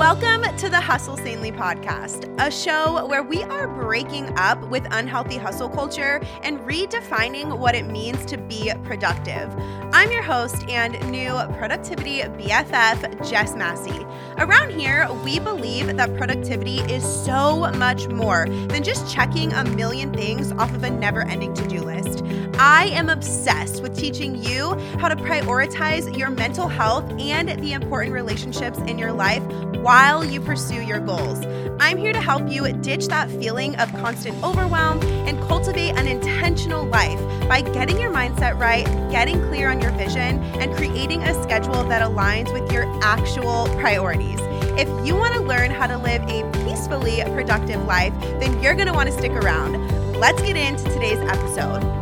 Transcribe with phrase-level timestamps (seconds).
[0.00, 5.36] Welcome to the Hustle Sanely podcast, a show where we are breaking up with unhealthy
[5.36, 9.54] hustle culture and redefining what it means to be productive.
[9.92, 14.06] I'm your host and new productivity BFF, Jess Massey.
[14.38, 20.14] Around here, we believe that productivity is so much more than just checking a million
[20.14, 22.24] things off of a never ending to do list.
[22.62, 28.12] I am obsessed with teaching you how to prioritize your mental health and the important
[28.12, 29.42] relationships in your life
[29.76, 31.42] while you pursue your goals.
[31.80, 36.84] I'm here to help you ditch that feeling of constant overwhelm and cultivate an intentional
[36.84, 37.18] life
[37.48, 42.02] by getting your mindset right, getting clear on your vision, and creating a schedule that
[42.02, 44.38] aligns with your actual priorities.
[44.78, 48.88] If you want to learn how to live a peacefully productive life, then you're going
[48.88, 49.78] to want to stick around.
[50.20, 51.99] Let's get into today's episode.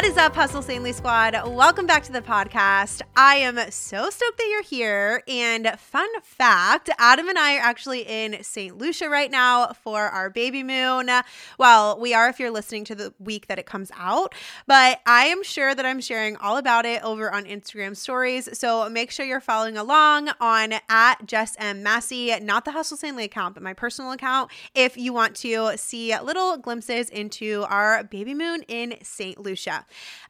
[0.00, 1.34] What is up, Hustle Sanely Squad?
[1.46, 3.02] Welcome back to the podcast.
[3.16, 5.22] I am so stoked that you're here.
[5.28, 8.78] And fun fact Adam and I are actually in St.
[8.78, 11.10] Lucia right now for our baby moon.
[11.58, 14.34] Well, we are if you're listening to the week that it comes out,
[14.66, 18.58] but I am sure that I'm sharing all about it over on Instagram stories.
[18.58, 21.82] So make sure you're following along on at Jess M.
[21.82, 26.18] Massey, not the Hustle Sanely account, but my personal account, if you want to see
[26.20, 29.38] little glimpses into our baby moon in St.
[29.38, 29.84] Lucia.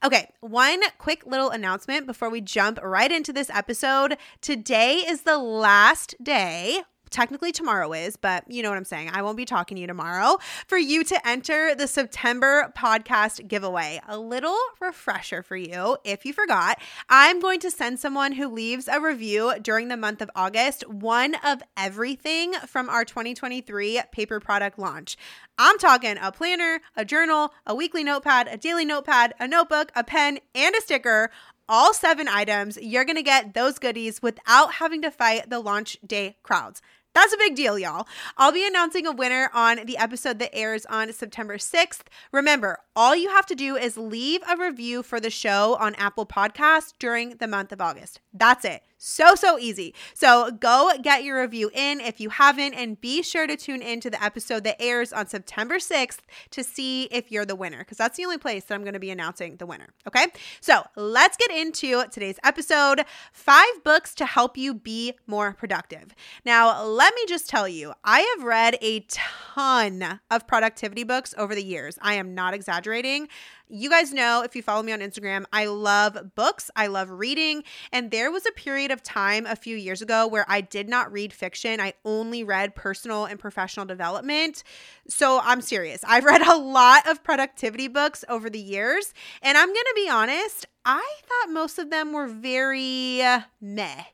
[0.05, 4.16] Okay, one quick little announcement before we jump right into this episode.
[4.41, 9.11] Today is the last day technically tomorrow is, but you know what I'm saying.
[9.12, 14.00] I won't be talking to you tomorrow for you to enter the September podcast giveaway.
[14.08, 16.81] A little refresher for you if you forgot.
[17.08, 21.34] I'm going to send someone who leaves a review during the month of August one
[21.44, 25.16] of everything from our 2023 paper product launch.
[25.58, 30.05] I'm talking a planner, a journal, a weekly notepad, a daily notepad, a notebook, a
[30.05, 31.31] pen, and a sticker
[31.70, 35.97] all seven items, you're going to get those goodies without having to fight the launch
[36.05, 36.83] day crowds.
[37.14, 38.06] That's a big deal, y'all.
[38.36, 42.03] I'll be announcing a winner on the episode that airs on September 6th.
[42.32, 46.26] Remember, all you have to do is leave a review for the show on Apple
[46.26, 48.21] Podcasts during the month of August.
[48.32, 48.82] That's it.
[49.03, 49.94] So, so easy.
[50.12, 53.99] So, go get your review in if you haven't, and be sure to tune in
[54.00, 56.19] to the episode that airs on September 6th
[56.50, 59.00] to see if you're the winner, because that's the only place that I'm going to
[59.00, 59.89] be announcing the winner.
[60.06, 60.27] Okay.
[60.60, 66.15] So, let's get into today's episode five books to help you be more productive.
[66.44, 71.55] Now, let me just tell you, I have read a ton of productivity books over
[71.55, 71.99] the years.
[72.03, 73.28] I am not exaggerating
[73.70, 77.62] you guys know if you follow me on Instagram, I love books, I love reading.
[77.92, 81.12] And there was a period of time a few years ago where I did not
[81.12, 84.64] read fiction, I only read personal and professional development.
[85.09, 86.00] So I'm serious.
[86.06, 89.14] I've read a lot of productivity books over the years.
[89.42, 93.22] And I'm going to be honest, I thought most of them were very
[93.60, 94.04] meh.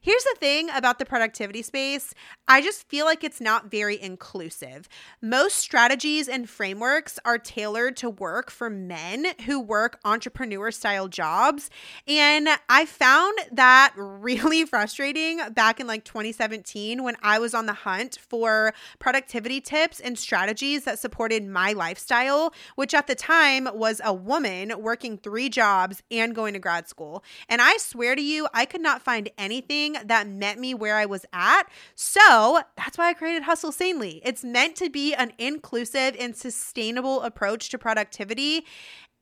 [0.00, 2.14] Here's the thing about the productivity space
[2.46, 4.88] I just feel like it's not very inclusive.
[5.20, 11.68] Most strategies and frameworks are tailored to work for men who work entrepreneur style jobs.
[12.06, 17.72] And I found that really frustrating back in like 2017 when I was on the
[17.72, 24.00] hunt for productivity tips and strategies that supported my lifestyle, which at the time was
[24.04, 27.22] a woman working three jobs and going to grad school.
[27.48, 31.06] And I swear to you, I could not find anything that met me where I
[31.06, 31.64] was at.
[31.94, 34.20] So that's why I created Hustle Sanely.
[34.24, 38.64] It's meant to be an inclusive and sustainable approach to productivity.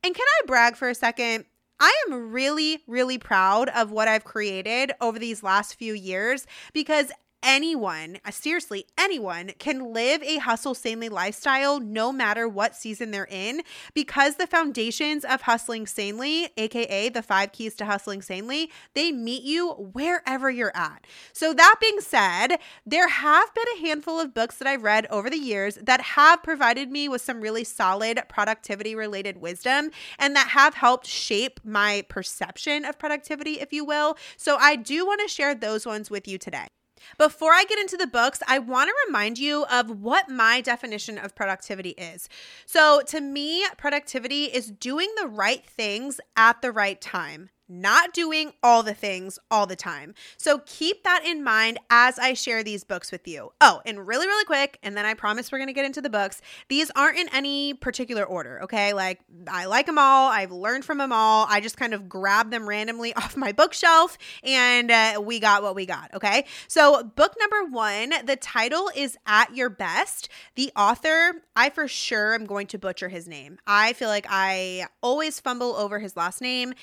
[0.03, 1.45] And can I brag for a second?
[1.79, 7.11] I am really, really proud of what I've created over these last few years because
[7.43, 13.27] anyone, uh, seriously, anyone can live a hustle sanely lifestyle no matter what season they're
[13.29, 13.61] in
[13.93, 19.43] because the foundations of hustling sanely, aka the five keys to hustling sanely, they meet
[19.43, 21.05] you wherever you're at.
[21.33, 25.29] So, that being said, there have been a handful of books that I've read over
[25.29, 30.49] the years that have provided me with some really solid productivity related wisdom and that
[30.49, 34.17] have helped shape my perception of productivity, if you will.
[34.37, 36.67] So, I do want to share those ones with you today.
[37.17, 41.17] Before I get into the books, I want to remind you of what my definition
[41.17, 42.29] of productivity is.
[42.65, 48.53] So, to me, productivity is doing the right things at the right time not doing
[48.63, 50.13] all the things all the time.
[50.37, 53.51] So keep that in mind as I share these books with you.
[53.61, 56.09] Oh, and really, really quick, and then I promise we're going to get into the
[56.09, 56.41] books.
[56.69, 58.93] These aren't in any particular order, okay?
[58.93, 61.45] Like I like them all, I've learned from them all.
[61.49, 65.75] I just kind of grabbed them randomly off my bookshelf and uh, we got what
[65.75, 66.45] we got, okay?
[66.67, 70.29] So, book number one, the title is At Your Best.
[70.55, 73.57] The author, I for sure am going to butcher his name.
[73.65, 76.73] I feel like I always fumble over his last name,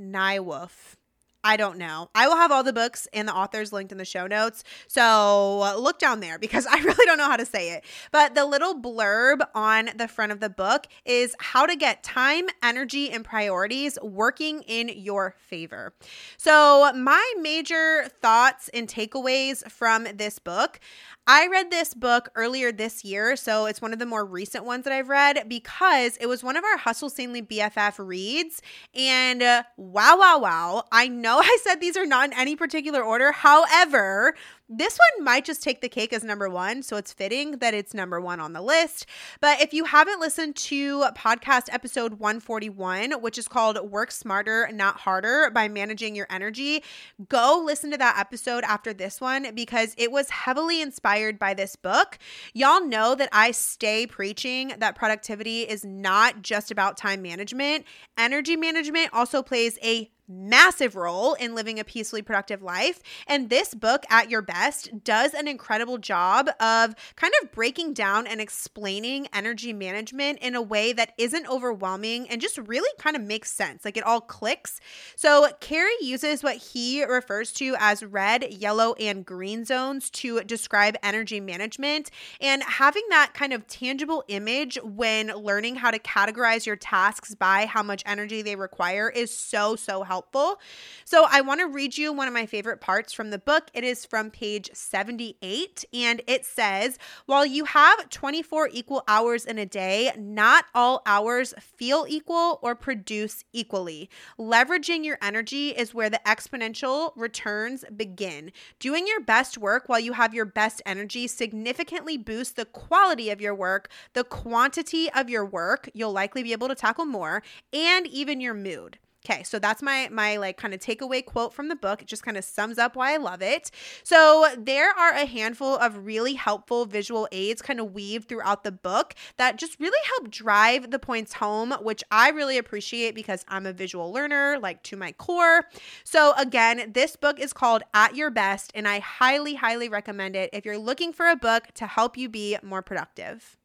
[0.00, 0.96] Nieuwhof.
[1.44, 2.08] I don't know.
[2.14, 4.62] I will have all the books and the authors linked in the show notes.
[4.86, 7.84] So look down there because I really don't know how to say it.
[8.12, 12.46] But the little blurb on the front of the book is how to get time,
[12.62, 15.92] energy, and priorities working in your favor.
[16.36, 20.78] So, my major thoughts and takeaways from this book
[21.26, 24.82] I read this book earlier this year, so it's one of the more recent ones
[24.84, 28.60] that I've read because it was one of our Hustle Sanely BFF reads.
[28.92, 30.84] And uh, wow, wow, wow.
[30.90, 33.30] I know I said these are not in any particular order.
[33.30, 34.34] However,
[34.74, 37.94] this one might just take the cake as number one, so it's fitting that it's
[37.94, 39.06] number one on the list.
[39.40, 45.00] But if you haven't listened to podcast episode 141, which is called Work Smarter, Not
[45.00, 46.82] Harder by Managing Your Energy,
[47.28, 51.76] go listen to that episode after this one because it was heavily inspired by this
[51.76, 52.18] book.
[52.54, 57.84] Y'all know that I stay preaching that productivity is not just about time management,
[58.16, 63.00] energy management also plays a massive role in living a peacefully productive life.
[63.26, 68.26] And this book, At Your Best, does an incredible job of kind of breaking down
[68.26, 73.22] and explaining energy management in a way that isn't overwhelming and just really kind of
[73.22, 73.84] makes sense.
[73.84, 74.80] Like it all clicks.
[75.16, 80.96] So, Carey uses what he refers to as red, yellow, and green zones to describe
[81.02, 82.10] energy management.
[82.40, 87.66] And having that kind of tangible image when learning how to categorize your tasks by
[87.66, 90.60] how much energy they require is so, so helpful helpful.
[91.04, 93.70] So I want to read you one of my favorite parts from the book.
[93.74, 99.58] It is from page 78, and it says While you have 24 equal hours in
[99.58, 104.08] a day, not all hours feel equal or produce equally.
[104.38, 108.52] Leveraging your energy is where the exponential returns begin.
[108.78, 113.40] Doing your best work while you have your best energy significantly boosts the quality of
[113.40, 117.42] your work, the quantity of your work, you'll likely be able to tackle more,
[117.72, 118.98] and even your mood.
[119.24, 122.02] Okay, so that's my my like kind of takeaway quote from the book.
[122.02, 123.70] It just kind of sums up why I love it.
[124.02, 128.72] So there are a handful of really helpful visual aids kind of weaved throughout the
[128.72, 133.64] book that just really help drive the points home, which I really appreciate because I'm
[133.64, 135.66] a visual learner like to my core.
[136.02, 140.50] So again, this book is called At Your Best and I highly highly recommend it
[140.52, 143.56] if you're looking for a book to help you be more productive.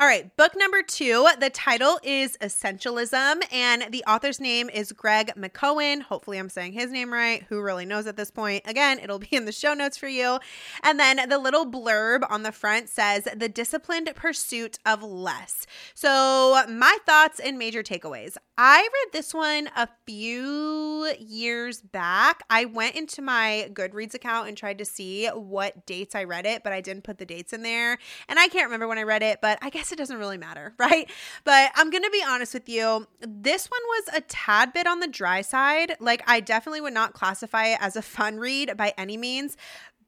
[0.00, 1.28] All right, book number two.
[1.40, 6.00] The title is Essentialism, and the author's name is Greg McKeown.
[6.00, 7.42] Hopefully, I'm saying his name right.
[7.50, 8.62] Who really knows at this point?
[8.64, 10.38] Again, it'll be in the show notes for you.
[10.82, 15.66] And then the little blurb on the front says, The disciplined pursuit of less.
[15.92, 18.38] So, my thoughts and major takeaways.
[18.56, 22.42] I read this one a few years back.
[22.48, 26.62] I went into my Goodreads account and tried to see what dates I read it,
[26.62, 27.98] but I didn't put the dates in there.
[28.28, 30.74] And I can't remember when I read it, but I guess it doesn't really matter,
[30.78, 31.10] right?
[31.44, 33.06] But I'm going to be honest with you.
[33.20, 35.96] This one was a tad bit on the dry side.
[36.00, 39.56] Like, I definitely would not classify it as a fun read by any means,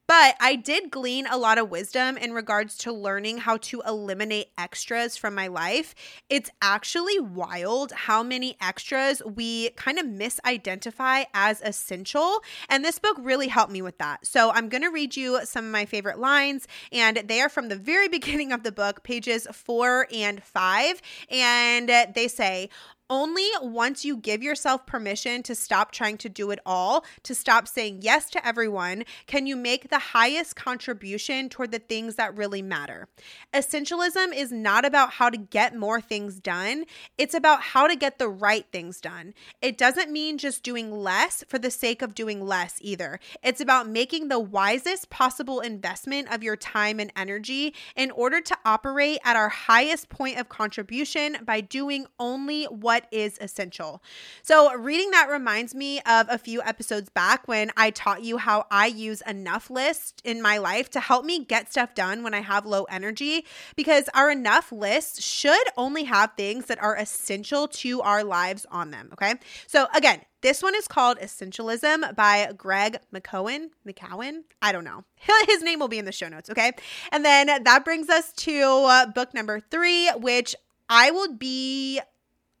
[0.07, 4.47] but I did glean a lot of wisdom in regards to learning how to eliminate
[4.57, 5.95] extras from my life.
[6.29, 12.43] It's actually wild how many extras we kind of misidentify as essential.
[12.69, 14.25] And this book really helped me with that.
[14.25, 17.69] So I'm going to read you some of my favorite lines, and they are from
[17.69, 21.01] the very beginning of the book, pages four and five.
[21.29, 22.69] And they say,
[23.09, 27.67] only once you give yourself permission to stop trying to do it all, to stop
[27.67, 32.61] saying yes to everyone, can you make the highest contribution toward the things that really
[32.61, 33.07] matter.
[33.53, 36.85] Essentialism is not about how to get more things done,
[37.17, 39.33] it's about how to get the right things done.
[39.61, 43.19] It doesn't mean just doing less for the sake of doing less either.
[43.43, 48.57] It's about making the wisest possible investment of your time and energy in order to
[48.65, 54.03] operate at our highest point of contribution by doing only what what is essential.
[54.43, 58.67] So, reading that reminds me of a few episodes back when I taught you how
[58.69, 62.41] I use enough list in my life to help me get stuff done when I
[62.41, 63.45] have low energy
[63.75, 68.91] because our enough list should only have things that are essential to our lives on
[68.91, 69.09] them.
[69.13, 69.33] Okay.
[69.65, 73.69] So, again, this one is called Essentialism by Greg McKeown.
[73.87, 74.41] McKeown?
[74.61, 75.03] I don't know.
[75.47, 76.73] His name will be in the show notes, okay?
[77.11, 80.55] And then that brings us to uh, book number three, which
[80.89, 81.99] I will be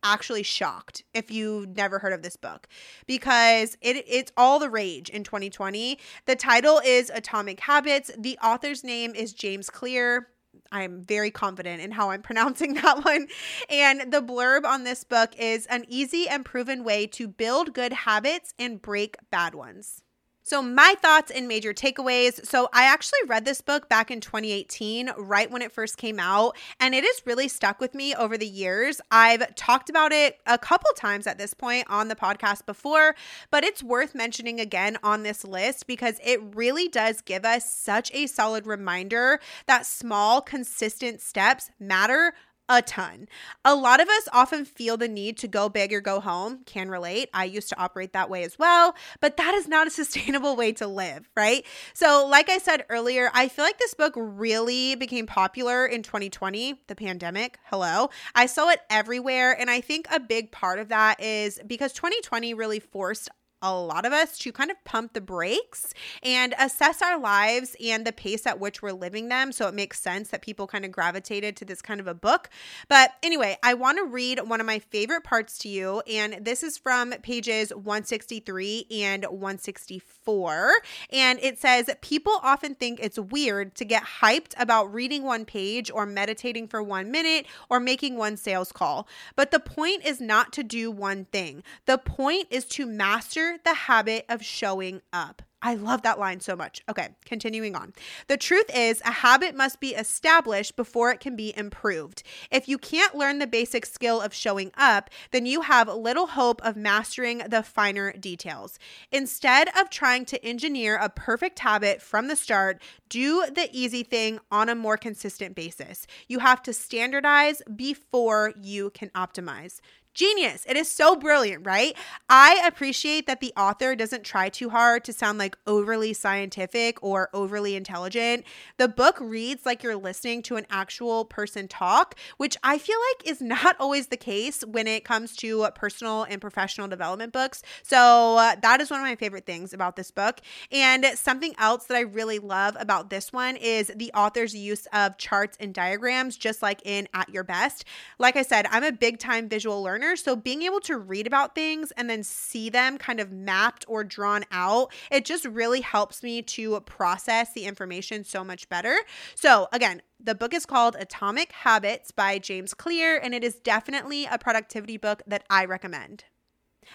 [0.03, 2.67] actually shocked if you've never heard of this book
[3.07, 5.97] because it it's all the rage in 2020.
[6.25, 8.11] The title is Atomic Habits.
[8.17, 10.27] The author's name is James Clear.
[10.71, 13.27] I'm very confident in how I'm pronouncing that one.
[13.69, 17.93] And the blurb on this book is an easy and proven way to build good
[17.93, 20.02] habits and break bad ones.
[20.45, 22.45] So, my thoughts and major takeaways.
[22.45, 26.57] So, I actually read this book back in 2018, right when it first came out,
[26.81, 28.99] and it has really stuck with me over the years.
[29.09, 33.15] I've talked about it a couple times at this point on the podcast before,
[33.51, 38.11] but it's worth mentioning again on this list because it really does give us such
[38.13, 42.33] a solid reminder that small, consistent steps matter
[42.69, 43.27] a ton.
[43.65, 46.59] A lot of us often feel the need to go big or go home.
[46.65, 47.29] Can relate.
[47.33, 50.71] I used to operate that way as well, but that is not a sustainable way
[50.73, 51.65] to live, right?
[51.93, 56.81] So, like I said earlier, I feel like this book really became popular in 2020,
[56.87, 57.59] the pandemic.
[57.65, 58.09] Hello.
[58.35, 59.59] I saw it everywhere.
[59.59, 63.29] And I think a big part of that is because 2020 really forced
[63.63, 68.05] a lot of us to kind of pump the brakes and assess our lives and
[68.05, 69.51] the pace at which we're living them.
[69.53, 72.49] So it makes sense that people kind of gravitated to this kind of a book.
[72.89, 76.01] But anyway, I want to read one of my favorite parts to you.
[76.01, 80.73] And this is from pages 163 and 164.
[81.11, 85.89] And it says, People often think it's weird to get hyped about reading one page
[85.89, 89.07] or meditating for one minute or making one sales call.
[89.37, 93.73] But the point is not to do one thing, the point is to master the
[93.73, 95.41] habit of showing up.
[95.65, 96.81] I love that line so much.
[96.89, 97.93] Okay, continuing on.
[98.27, 102.21] The truth is, a habit must be established before it can be improved.
[102.51, 106.61] If you can't learn the basic skill of showing up, then you have little hope
[106.65, 108.77] of mastering the finer details.
[109.09, 114.39] Instead of trying to engineer a perfect habit from the start, do the easy thing
[114.51, 116.05] on a more consistent basis.
[116.27, 119.79] You have to standardize before you can optimize.
[120.13, 120.63] Genius.
[120.67, 121.97] It is so brilliant, right?
[122.29, 127.29] I appreciate that the author doesn't try too hard to sound like overly scientific or
[127.33, 128.45] overly intelligent.
[128.77, 133.27] The book reads like you're listening to an actual person talk, which I feel like
[133.27, 137.63] is not always the case when it comes to personal and professional development books.
[137.81, 140.41] So, uh, that is one of my favorite things about this book.
[140.71, 145.17] And something else that I really love about this one is the author's use of
[145.17, 147.85] charts and diagrams, just like in At Your Best.
[148.19, 151.55] Like I said, I'm a big time visual learner So being able to read about
[151.55, 156.21] things and then see them kind of mapped or drawn out, it just really helps
[156.23, 158.95] me to process the information so much better.
[159.35, 164.25] So again, the book is called Atomic Habits by James Clear, and it is definitely
[164.25, 166.25] a productivity book that I recommend.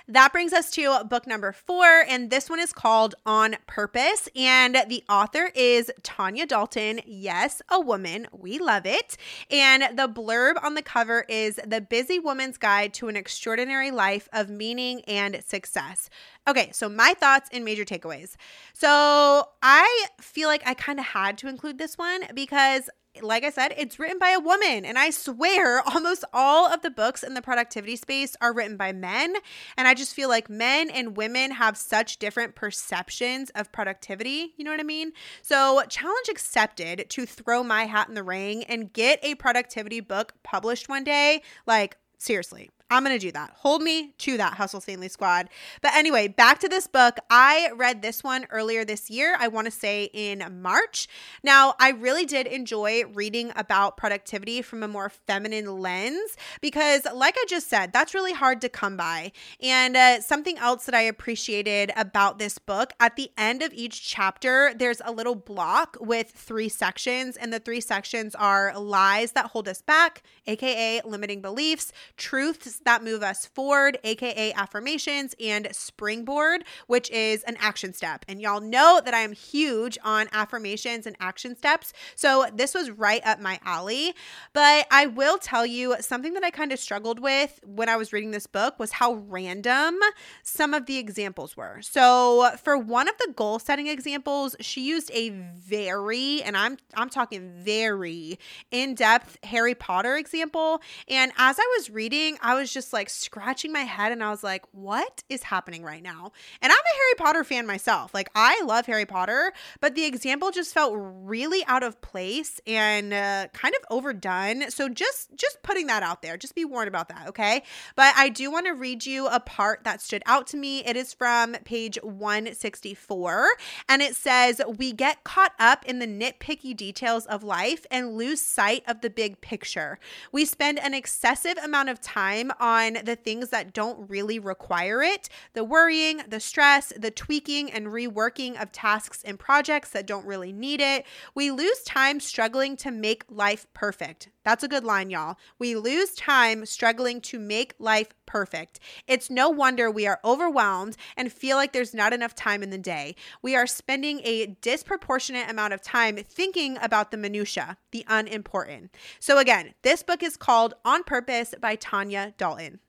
[0.06, 4.28] That brings us to book number four, and this one is called On Purpose.
[4.34, 7.00] And the author is Tanya Dalton.
[7.06, 8.26] Yes, a woman.
[8.32, 9.16] We love it.
[9.50, 14.28] And the blurb on the cover is The Busy Woman's Guide to an Extraordinary Life
[14.32, 16.10] of Meaning and Success.
[16.46, 18.36] Okay, so my thoughts and major takeaways.
[18.72, 22.88] So I feel like I kind of had to include this one because
[23.22, 24.84] like I said, it's written by a woman.
[24.84, 28.92] And I swear almost all of the books in the productivity space are written by
[28.92, 29.34] men.
[29.76, 34.54] And I just feel like men and women have such different perceptions of productivity.
[34.56, 35.12] You know what I mean?
[35.42, 40.34] So, challenge accepted to throw my hat in the ring and get a productivity book
[40.42, 41.42] published one day.
[41.66, 43.50] Like, seriously, I'm going to do that.
[43.56, 45.50] Hold me to that, Hustle Sanely Squad.
[45.82, 47.18] But anyway, back to this book.
[47.28, 49.36] I read this one earlier this year.
[49.38, 51.06] I want to say in March.
[51.42, 57.34] Now, I really did enjoy reading about productivity from a more feminine lens because, like
[57.36, 59.32] I just said, that's really hard to come by.
[59.60, 64.02] And uh, something else that I appreciated about this book at the end of each
[64.08, 67.36] chapter, there's a little block with three sections.
[67.36, 73.02] And the three sections are lies that hold us back, AKA limiting beliefs, truths that
[73.02, 78.24] move us forward, aka affirmations, and springboard, which is an action step.
[78.28, 81.92] And y'all know that I am huge on affirmations and action steps.
[82.14, 84.14] So this was right up my alley.
[84.52, 88.12] But I will tell you something that I kind of struggled with when I was
[88.12, 89.98] reading this book was how random
[90.42, 91.80] some of the examples were.
[91.82, 97.08] So for one of the goal setting examples, she used a very, and I'm I'm
[97.08, 98.38] talking very
[98.70, 100.80] in-depth Harry Potter example.
[101.08, 104.30] And as I was reading, I was was just like scratching my head and I
[104.30, 106.32] was like, what is happening right now?
[106.60, 108.12] And I'm a Harry Potter fan myself.
[108.12, 113.14] Like, I love Harry Potter, but the example just felt really out of place and
[113.14, 114.70] uh, kind of overdone.
[114.70, 116.36] So just just putting that out there.
[116.36, 117.62] Just be warned about that, okay?
[117.96, 120.84] But I do want to read you a part that stood out to me.
[120.84, 123.48] It is from page 164
[123.88, 128.40] and it says, "We get caught up in the nitpicky details of life and lose
[128.40, 129.98] sight of the big picture.
[130.32, 135.28] We spend an excessive amount of time on the things that don't really require it
[135.54, 140.52] the worrying, the stress, the tweaking and reworking of tasks and projects that don't really
[140.52, 141.06] need it.
[141.34, 144.28] We lose time struggling to make life perfect.
[144.44, 145.36] That's a good line, y'all.
[145.58, 148.80] We lose time struggling to make life perfect.
[149.06, 152.78] It's no wonder we are overwhelmed and feel like there's not enough time in the
[152.78, 153.14] day.
[153.42, 158.94] We are spending a disproportionate amount of time thinking about the minutia, the unimportant.
[159.18, 162.80] So again, this book is called On Purpose by Tanya Dalton.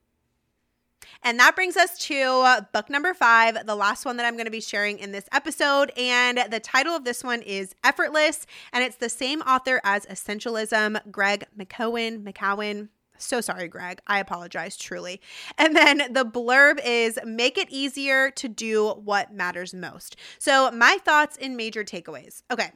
[1.23, 4.51] And that brings us to book number five, the last one that I'm going to
[4.51, 5.91] be sharing in this episode.
[5.97, 11.11] And the title of this one is Effortless, and it's the same author as Essentialism,
[11.11, 12.23] Greg McKeown.
[12.23, 12.87] McKeown.
[13.17, 13.99] So sorry, Greg.
[14.07, 15.19] I apologize truly.
[15.57, 20.15] And then the blurb is make it easier to do what matters most.
[20.37, 22.43] So, my thoughts and major takeaways.
[22.49, 22.71] Okay.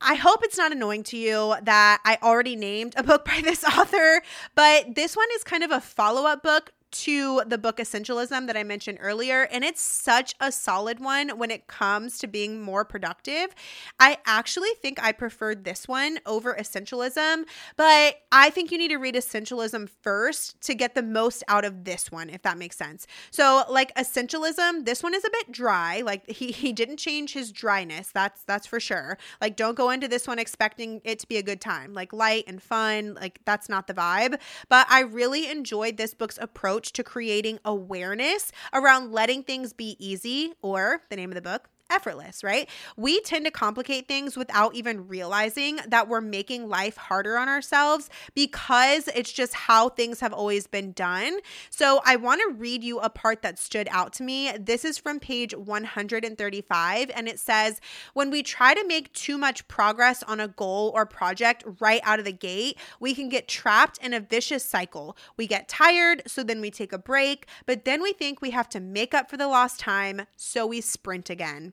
[0.00, 3.64] I hope it's not annoying to you that I already named a book by this
[3.78, 4.22] author,
[4.54, 6.72] but this one is kind of a follow up book
[7.02, 11.50] to the book Essentialism that I mentioned earlier, and it's such a solid one when
[11.50, 13.54] it comes to being more productive.
[13.98, 17.44] I actually think I preferred this one over Essentialism,
[17.76, 21.84] but I think you need to read Essentialism first to get the most out of
[21.84, 23.06] this one, if that makes sense.
[23.30, 26.02] So, like Essentialism, this one is a bit dry.
[26.04, 28.10] Like he he didn't change his dryness.
[28.12, 29.18] That's that's for sure.
[29.40, 32.44] Like don't go into this one expecting it to be a good time, like light
[32.46, 33.14] and fun.
[33.14, 34.38] Like that's not the vibe.
[34.68, 39.96] But I really enjoyed this book's approach approach to creating awareness around letting things be
[39.98, 42.68] easy, or the name of the book, effortless, right?
[42.96, 48.10] We tend to complicate things without even realizing that we're making life harder on ourselves
[48.34, 51.38] because it's just how things have always been done.
[51.70, 54.52] So, I want to read you a part that stood out to me.
[54.58, 57.80] This is from page 135, and it says,
[58.14, 62.18] When we try to make too much progress on a goal or project right out
[62.18, 65.16] of the gate, we can get trapped in a vicious cycle.
[65.36, 68.68] We get tired, so then we take a break, but then we think we have
[68.70, 71.72] to make up for the lost time, so we sprint again.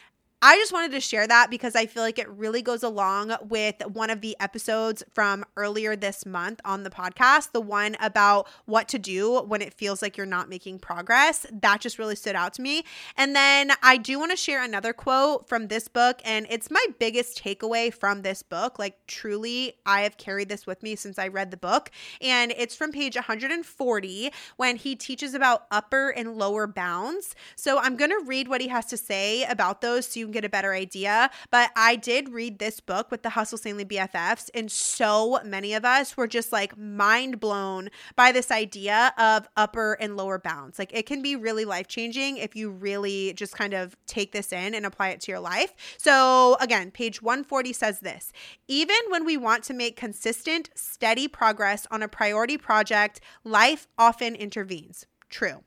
[0.43, 3.75] I just wanted to share that because I feel like it really goes along with
[3.85, 8.87] one of the episodes from earlier this month on the podcast, the one about what
[8.87, 11.45] to do when it feels like you're not making progress.
[11.51, 12.85] That just really stood out to me.
[13.15, 16.83] And then I do want to share another quote from this book, and it's my
[16.97, 18.79] biggest takeaway from this book.
[18.79, 21.91] Like, truly, I have carried this with me since I read the book.
[22.19, 27.35] And it's from page 140 when he teaches about upper and lower bounds.
[27.55, 30.41] So I'm going to read what he has to say about those so you can
[30.41, 31.29] get a better idea.
[31.49, 35.85] But I did read this book with the Hustle Sanely BFFs, and so many of
[35.85, 40.79] us were just like mind blown by this idea of upper and lower bounds.
[40.79, 44.51] Like it can be really life changing if you really just kind of take this
[44.51, 45.73] in and apply it to your life.
[45.97, 48.31] So, again, page 140 says this
[48.67, 54.35] even when we want to make consistent, steady progress on a priority project, life often
[54.35, 55.05] intervenes.
[55.31, 55.63] True.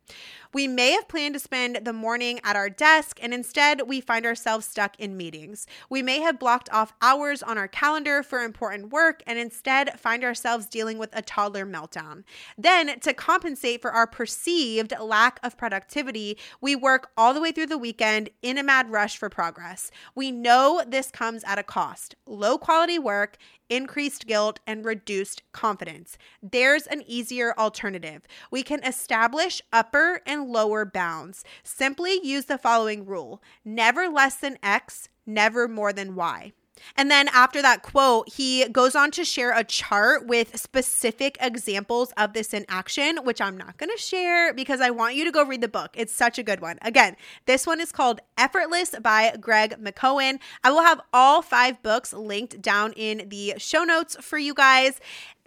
[0.54, 4.24] We may have planned to spend the morning at our desk, and instead we find
[4.24, 5.66] ourselves stuck in meetings.
[5.90, 10.22] We may have blocked off hours on our calendar for important work, and instead find
[10.22, 12.22] ourselves dealing with a toddler meltdown.
[12.56, 17.66] Then, to compensate for our perceived lack of productivity, we work all the way through
[17.66, 19.90] the weekend in a mad rush for progress.
[20.14, 23.38] We know this comes at a cost low quality work
[23.70, 26.18] increased guilt, and reduced confidence.
[26.42, 28.22] There's an easier alternative.
[28.50, 31.44] We can establish upper and lower bounds.
[31.62, 36.52] Simply use the following rule never less than X, never more than Y.
[36.96, 42.12] And then after that quote, he goes on to share a chart with specific examples
[42.16, 45.32] of this in action, which I'm not going to share because I want you to
[45.32, 45.90] go read the book.
[45.94, 46.78] It's such a good one.
[46.82, 50.38] Again, this one is called Effortless by Greg McKeown.
[50.62, 55.00] I will have all five books linked down in the show notes for you guys.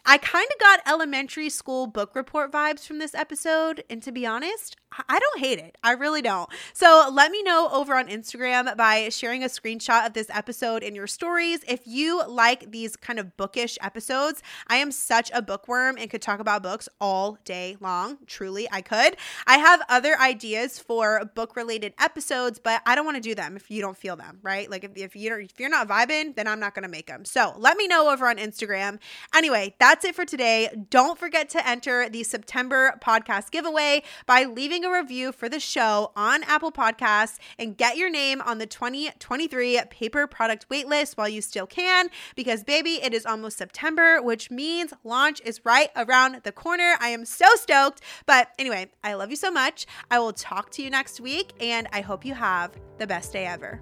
[0.10, 3.83] I kind of got elementary school book report vibes from this episode.
[3.89, 4.77] And to be honest,
[5.08, 5.78] I don't hate it.
[5.84, 6.50] I really don't.
[6.73, 10.95] So let me know over on Instagram by sharing a screenshot of this episode in
[10.95, 11.60] your stories.
[11.67, 16.21] If you like these kind of bookish episodes, I am such a bookworm and could
[16.21, 18.19] talk about books all day long.
[18.28, 19.17] Truly, I could.
[19.45, 23.58] I have other ideas for book related episodes, but I don't want to do them
[23.58, 24.71] if you don't feel them, right?
[24.71, 27.26] Like if, if you're if you're not vibing, then I'm not going to make them.
[27.26, 29.00] So let me know over on Instagram.
[29.36, 30.69] Anyway, that's it for today.
[30.89, 35.60] Don't forget to enter the September podcast giveaway by leaving leaving a review for the
[35.60, 41.28] show on Apple Podcasts and get your name on the 2023 paper product waitlist while
[41.28, 46.42] you still can because, baby, it is almost September, which means launch is right around
[46.44, 46.96] the corner.
[47.00, 48.02] I am so stoked.
[48.28, 49.88] But anyway, I love you so much.
[50.12, 53.48] I will talk to you next week, and I hope you have the best day
[53.48, 53.82] ever.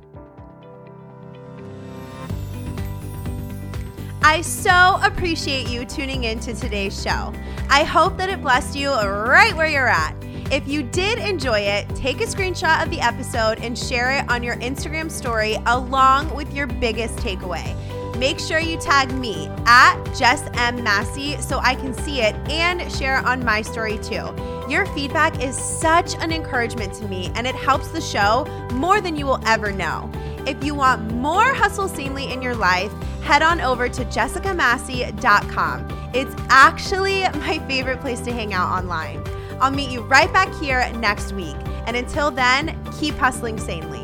[4.22, 7.34] I so appreciate you tuning in to today's show.
[7.70, 10.16] I hope that it blessed you right where you're at.
[10.52, 14.44] If you did enjoy it, take a screenshot of the episode and share it on
[14.44, 17.76] your Instagram story along with your biggest takeaway.
[18.18, 20.84] Make sure you tag me at Jess M.
[20.84, 24.34] Massey so I can see it and share it on my story too.
[24.70, 29.16] Your feedback is such an encouragement to me and it helps the show more than
[29.16, 30.10] you will ever know.
[30.46, 36.12] If you want more Hustle Sanely in your life, head on over to jessicamassey.com.
[36.14, 39.24] It's actually my favorite place to hang out online.
[39.60, 41.56] I'll meet you right back here next week.
[41.88, 44.04] And until then, keep hustling sanely.